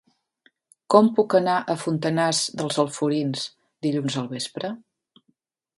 [0.93, 3.45] Com puc anar a Fontanars dels Alforins
[3.87, 4.75] dilluns al vespre?